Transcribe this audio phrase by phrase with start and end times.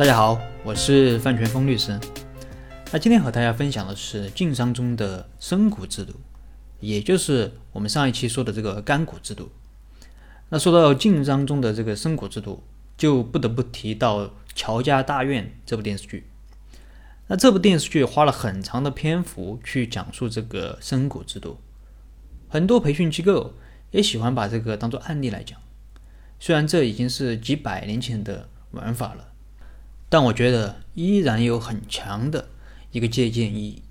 [0.00, 2.00] 大家好，我是范全峰律师。
[2.90, 6.14] 那今天和大家分享的是晋商中的深股制度，
[6.80, 9.50] 也就是我们上一期说的这个干股制度。
[10.48, 12.62] 那说到晋商中的这个深股制度，
[12.96, 14.24] 就不得不提到
[14.54, 16.24] 《乔家大院》这部电视剧。
[17.26, 21.58] 那这部电视剧花了很长的篇幅去讲述这个深股制度，
[22.48, 23.52] 很多培训机构
[23.90, 25.60] 也喜欢把这个当做案例来讲。
[26.38, 29.26] 虽然这已经是几百年前的玩法了。
[30.10, 32.48] 但我觉得依然有很强的
[32.90, 33.82] 一个借鉴意义，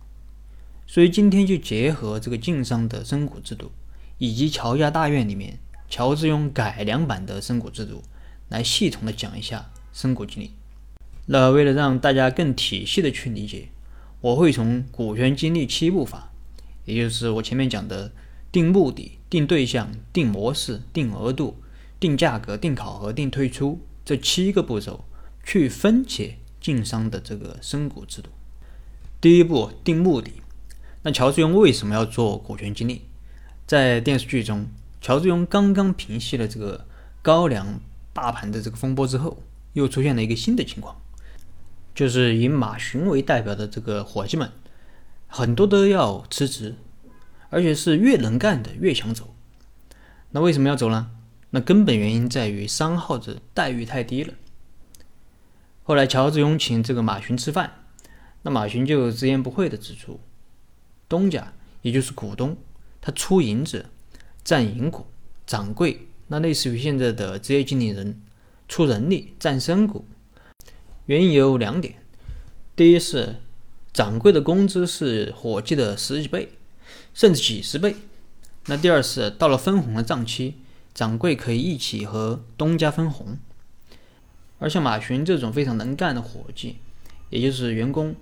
[0.86, 3.72] 所以今天就结合这个晋商的深股制度，
[4.18, 8.04] 以及乔家大院里面乔致庸改良版的深股制度，
[8.50, 10.52] 来系统的讲一下深股激励。
[11.28, 13.70] 那为了让大家更体系的去理解，
[14.20, 16.34] 我会从股权激励七步法，
[16.84, 18.12] 也就是我前面讲的
[18.52, 21.62] 定目的、定对象、定模式、定额度、
[21.98, 25.06] 定价格、定考核、定退出这七个步骤。
[25.44, 28.30] 去分解晋商的这个深股制度。
[29.22, 30.32] 第一步定目的。
[31.02, 33.02] 那乔致庸为什么要做股权激励？
[33.66, 34.68] 在电视剧中，
[35.00, 36.86] 乔致庸刚刚平息了这个
[37.22, 37.80] 高粱
[38.12, 39.42] 大盘的这个风波之后，
[39.74, 41.02] 又出现了一个新的情况，
[41.96, 44.52] 就是以马群为代表的这个伙计们，
[45.28, 46.76] 很多都要辞职，
[47.50, 49.34] 而且是越能干的越想走。
[50.32, 51.12] 那为什么要走呢？
[51.52, 54.34] 那根本原因在于商号的待遇太低了。
[55.90, 57.72] 后来，乔致庸请这个马群吃饭，
[58.44, 60.20] 那马群就直言不讳地指出，
[61.08, 62.56] 东家也就是股东，
[63.02, 63.88] 他出银子、
[64.44, 65.08] 占银股，
[65.48, 68.22] 掌柜那类似于现在的职业经理人
[68.68, 70.06] 出人力、占身股。
[71.08, 71.96] 原因有两点：
[72.76, 73.38] 第一是
[73.92, 76.50] 掌柜的工资是伙计的十几倍，
[77.16, 77.94] 甚至几十倍；
[78.68, 80.54] 那第二是到了分红的账期，
[80.94, 83.40] 掌柜可以一起和东家分红。
[84.60, 86.78] 而像马群这种非常能干的伙计，
[87.30, 88.16] 也就是员工，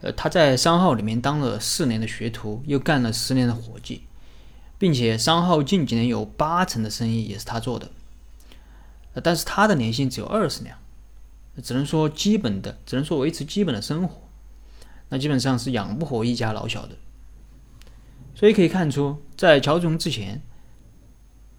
[0.00, 4.04] 呃，他在商号里面当了四年的学徒，又干了十年的伙计，
[4.78, 7.90] 并且商号近几年有八成的生意也是他做的，
[9.14, 10.78] 呃，但是他的年薪只有二十两，
[11.62, 14.28] 只能说基本的，只能说维持基本的生活，
[15.08, 16.96] 那基本上是养不活一家老小的。
[18.34, 20.42] 所以可以看出，在乔致庸之前，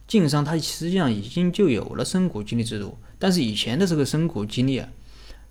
[0.08, 2.98] 晋商它实际上已经就有了身股激励制度。
[3.20, 4.90] 但是以前的这个身股激励啊，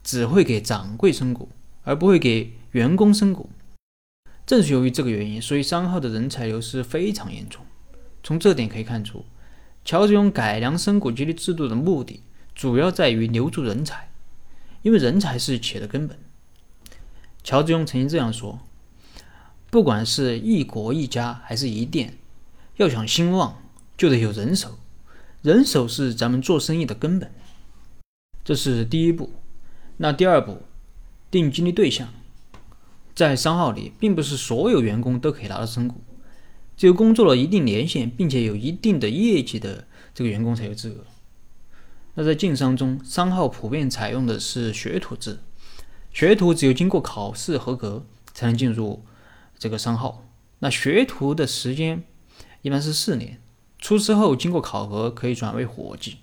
[0.02, 1.48] 只会给掌柜身股，
[1.82, 3.50] 而不会给员工身股。
[4.46, 7.66] 正是由于这个原因，所以商号的人才流失非常严重。
[8.22, 9.24] 从这点可以看出，
[9.84, 12.22] 乔致庸改良身股激励制度的目的，
[12.54, 14.08] 主要在于留住人才，
[14.82, 16.16] 因为人才是企业的根本。
[17.42, 18.60] 乔致庸曾经这样说
[19.70, 22.16] ：“不管是一国一家还是一店，
[22.76, 23.60] 要想兴旺，
[23.96, 24.78] 就得有人手，
[25.42, 27.32] 人手是咱们做生意的根本。”
[28.44, 29.32] 这是第一步，
[29.96, 30.62] 那第二步，
[31.30, 32.08] 定激励对象，
[33.14, 35.96] 在商号里，并不是所有员工都可以拿到身股，
[36.76, 41.04] 只有工作了一定年限，并且有一定的业绩的这个员工才有资格。
[42.14, 45.40] 那在晋商中，商号普遍采用的是学徒制，
[46.12, 49.04] 学徒只有经过考试合格，才能进入
[49.58, 50.22] 这个商号。
[50.60, 52.04] 那学徒的时间
[52.62, 53.40] 一般是四年，
[53.78, 56.18] 出师后经过考核可以转为伙计。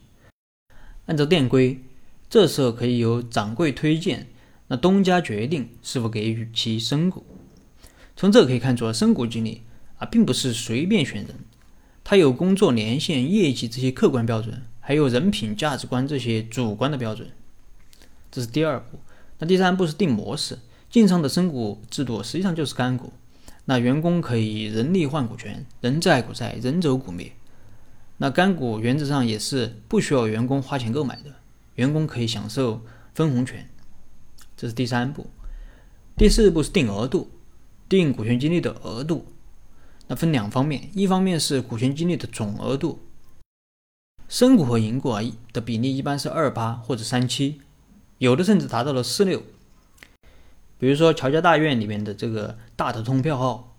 [1.06, 1.81] 按照店规。
[2.30, 4.28] 这时候可以由掌柜推荐，
[4.66, 7.24] 那东家决定是否给予其深股。
[8.16, 9.62] 从这可以看出，深股经理
[9.97, 11.36] 啊，并不是随便选人，
[12.03, 17.30] 他有工作年限、业绩这些客观标准，还有人品、价值观这些主观的标准。
[18.31, 18.97] 这是第二步。
[19.38, 20.58] 那第三步是定模式。
[20.90, 23.13] 晋商的深股制度实际上就是干股，
[23.66, 27.31] 那员工可以人力换股权，人在股在，人走股灭。
[28.18, 31.35] 那干股原则上也是不需要员工花钱购买的。
[31.75, 32.81] 员工可以享受
[33.16, 33.68] 分红权，
[34.56, 35.28] 这是第三步。
[36.16, 37.31] 第四步是定额度，
[37.90, 39.25] 定股权激励的额度。
[40.07, 43.00] 那分两方面，一方面是股权激励的总额度，
[44.30, 47.62] 深股和银股啊的比例一般是二八或者三七，
[48.19, 49.42] 有的甚至达到了四六。
[50.77, 53.75] 比如说乔家大院里面的这个大头通票号，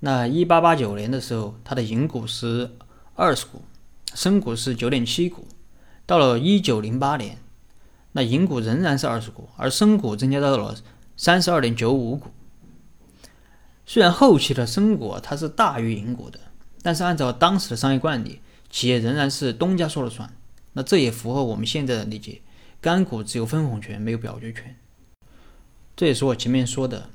[0.00, 2.70] 那一八八九年的时候，它的银股是
[3.18, 3.62] 二十股，
[4.14, 5.48] 深股是九点七股。
[6.04, 7.38] 到了一九零八年，
[8.12, 10.76] 那银股仍然是二十股，而深股增加到了
[11.16, 12.28] 三十二点九五股。
[13.86, 16.38] 虽然后期的深股它是大于银股的，
[16.82, 20.30] 但是按照当时的商业惯例，企业仍然是东家说了算。
[20.74, 22.42] 那这也符合我们现在的理解：
[22.82, 24.76] 干股只有分红权，没有表决权。
[25.96, 27.08] 这也是我前面说的，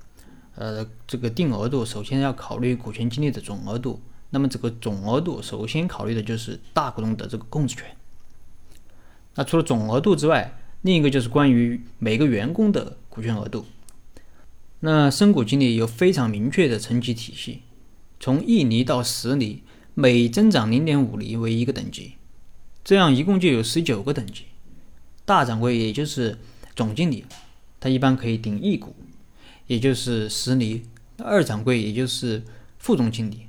[0.55, 4.01] 呃，这个定额度首先要考虑股权激励的总额度。
[4.31, 7.85] 那么这个总额度首先考虑的就是大股东的这个控制权。
[9.35, 13.65] 那除了总额度之外，另一个就是关于每个员工的股权额度。
[14.79, 17.61] 那深股经理有非常明确的层级体系，
[18.19, 19.61] 从一厘到十厘，
[19.93, 22.13] 每增长零点五厘为一个等级，
[22.83, 24.45] 这样一共就有十九个等级。
[25.23, 26.39] 大掌柜也就是
[26.75, 27.25] 总经理，
[27.79, 28.95] 他一般可以顶一股，
[29.67, 30.81] 也就是十厘；
[31.19, 32.43] 二掌柜也就是
[32.79, 33.41] 副总经理，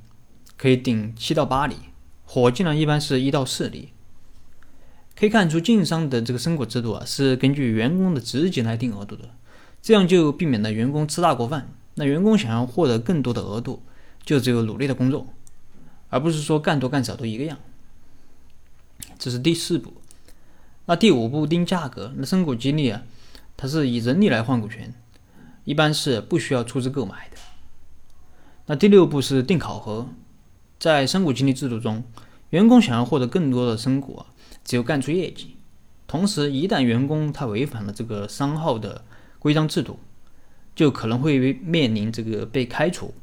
[0.63, 1.75] 可以顶七到八厘；
[2.23, 3.89] 伙计呢，一般是一到四厘。
[5.13, 9.31] 可以看出，晋商的这个深股制度啊，是根据员工的职级来定额度的。
[9.81, 11.67] 这样就避免了员工吃大锅饭。
[11.95, 13.83] 那员工想要获得更多的额度，
[14.23, 15.27] 就只有努力的工作，
[16.09, 17.59] 而不是说干多干少都一个样。
[19.19, 19.91] 这是第四步。
[20.85, 22.13] 那第五步定价格。
[22.15, 23.03] 那深股激励啊，
[23.57, 24.93] 它是以人力来换股权，
[25.65, 27.37] 一般是不需要出资购买的。
[28.67, 30.07] 那第六步是定考核。
[30.83, 32.03] 在深股激励制度中，
[32.49, 34.21] 员工想要获得更多的深股，
[34.65, 35.55] 只有干出业绩。
[36.05, 39.05] 同时，一旦员工他违反了这个商号的
[39.39, 39.97] 规章制度
[40.75, 43.13] 就可能会面临这个被开除，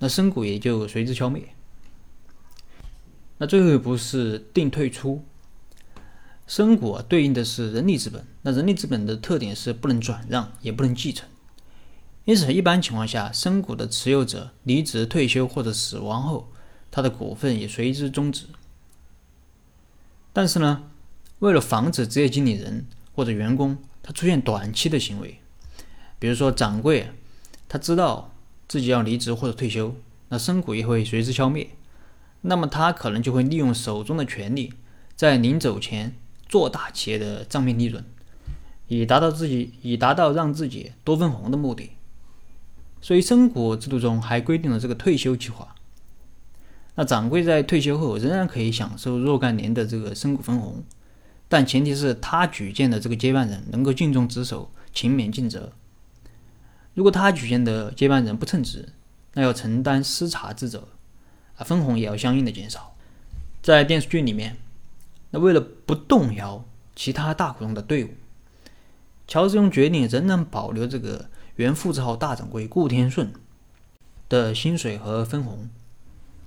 [0.00, 1.44] 那深股也就随之消灭。
[3.38, 5.24] 那最后一步是定退出，
[6.48, 11.28] 深股对应的是人力资本，那人力资本的特点是不能转让，也不能继承，
[12.24, 16.50] 因此一般情况下，深股的持有者离职、退休或者死亡后，
[16.96, 18.46] 他的股份也随之终止。
[20.32, 20.84] 但是呢，
[21.40, 25.38] 为了防止职业经理人或者员工他出现短期的行为。
[26.18, 27.10] 比如说，掌柜
[27.68, 28.32] 他知道
[28.66, 29.94] 自己要离职或者退休，
[30.30, 31.68] 那深股也会随之消灭。
[32.40, 34.72] 那么他可能就会利用手中的权利，
[35.14, 36.14] 在临走前
[36.48, 38.02] 做大企业的账面利润，
[38.88, 41.90] 以达到自己以达到让自己多分红的目的。
[43.02, 45.74] 所以，深股制度中还规定了这个退休计划。
[46.96, 50.82] 那掌柜在退休后仍然可以享受若干年的这个身股分红，
[51.46, 55.72] 但前提是他举荐的这个接班人能够尽忠职守、勤勉尽责。
[56.94, 58.88] 如果他举荐的接班人不称职，
[59.34, 60.88] 那要承担失察之责，
[61.56, 62.96] 啊，分红也要相应的减少。
[63.62, 64.56] 在电视剧里面，
[65.32, 66.64] 那为了不动摇
[66.94, 68.14] 其他大股东的队伍，
[69.28, 73.30] 乔治庸决定仍然保留这个原富字号大掌柜顾天顺
[74.30, 75.68] 的薪水和分红。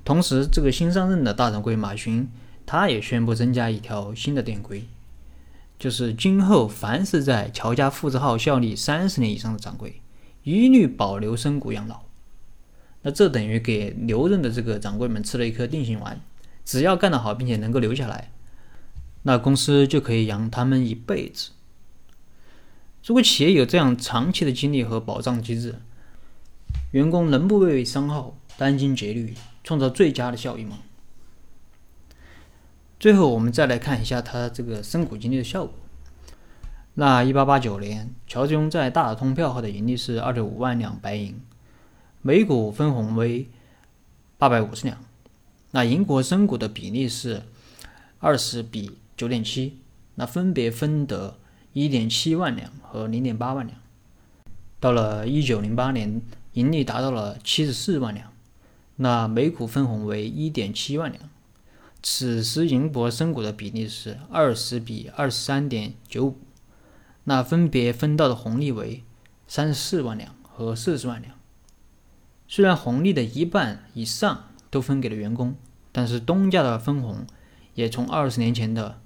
[0.10, 2.28] 同时，这个新上任的大掌柜马群，
[2.66, 4.88] 他也宣布增加一条新的店规，
[5.78, 10.02] 就是今后凡是在乔家复制号效力三十年以上的掌柜。
[10.42, 12.02] 一律保留身股养老，
[13.04, 16.20] 那这等于给留任的这个掌柜们吃了一颗定心丸。
[16.66, 18.32] 只要干得好，并且能够留下来，
[19.22, 21.52] 那公司就可以养他们一辈子。
[23.06, 25.76] 如果企业有这样长期的经历和保障机制，
[26.94, 29.34] 员工能不被伤号殚精竭虑，
[29.64, 30.80] 创造最佳的效益吗？
[33.00, 35.74] 最后，我们再来看一下它这个深股激励的效果。
[36.96, 41.40] 那一八八九年，乔治庸在大通票号的盈利是二点五万两白银，
[42.22, 43.48] 每股分红为
[44.38, 44.98] 八百五十两。
[45.72, 47.44] 那英国深股的比例是
[48.20, 49.78] 二十比九点七，
[50.16, 51.38] 那分别分得
[51.72, 53.80] 一点七万两和零点八万两。
[54.82, 56.22] 到了一九零八年，
[56.54, 58.34] 盈利达到了七十四万两，
[59.02, 61.30] 那每股分红为一点七万两。
[62.04, 66.38] 此时银博深股的比例是二十比二十三点九五。
[67.24, 69.04] 那分别分到的红利为
[69.48, 71.34] 三十四万两和四十万两。
[72.48, 75.56] 虽然红利的一半以上都分给了员工，
[75.94, 77.26] 但是东家的分红
[77.76, 79.00] 也从二十年前的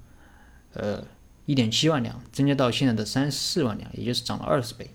[0.72, 1.04] 呃
[1.46, 4.90] 一点七万两增加到现在的三十四万两，也就是涨了二十倍。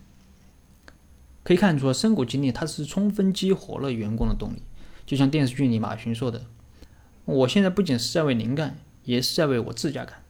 [1.43, 4.61] 可以看出，深股激励它是充分激活了员工的动力。
[5.09, 6.45] 就像电视剧里马群说的
[7.25, 10.21] ：“我现在不仅是在为您干，也是在为我自家干。”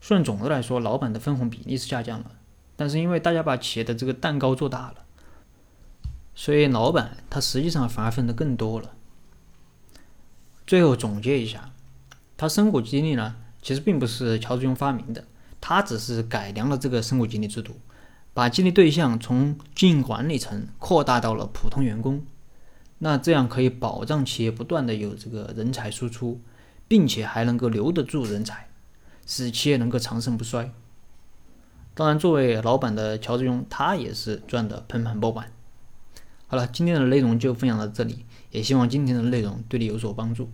[0.00, 2.30] 虽然总的来说，老板的分红比例是下降了，
[2.76, 5.04] 但是因为大家把企业的这个蛋糕做大了，
[6.36, 8.92] 所以老板他实际上反而分的更多了。
[10.64, 11.72] 最后总结一下，
[12.36, 15.24] 他深股激励呢，其实并不是乔治庸发明的，
[15.60, 17.74] 他只是改良了这个深股激励制度，
[18.32, 22.24] 把激励对象从经营管理层扩大到了普通员工。
[22.98, 26.40] 那这样可以保障企业不断的有这个人才输出，
[26.86, 28.68] 并且还能够留得住人才。
[29.30, 30.72] 使企业能够长盛不衰。
[31.92, 35.52] 当然，作为老板的乔志庸，他也是赚得盆满钵满。
[36.46, 40.48] 好了，今天的内容就分享到这里，也希望今天的内容对你有所帮助。